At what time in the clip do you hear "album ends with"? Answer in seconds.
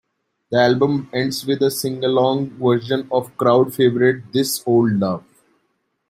0.57-1.61